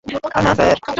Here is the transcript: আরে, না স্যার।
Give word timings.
আরে, 0.05 0.43
না 0.45 0.51
স্যার। 0.57 0.81